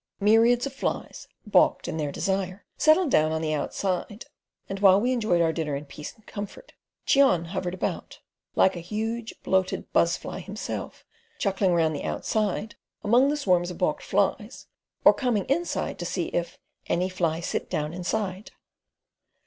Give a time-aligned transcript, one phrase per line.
[0.19, 4.25] Myriads of flies, balked in their desire, settled down on the outside,
[4.67, 6.73] and while we enjoyed our dinner in peace and comfort,
[7.05, 8.19] Cheon hovered about,
[8.55, 11.05] like a huge bloated buzz fly himself,
[11.37, 14.65] chuckling around the outside among the swarms of balked flies,
[15.05, 16.57] or coming inside to see if
[16.87, 18.49] "any fly sit down inside."